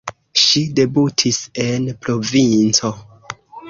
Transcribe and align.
Ŝi 0.43 0.63
debutis 0.79 1.39
en 1.67 1.89
provinco. 2.07 2.95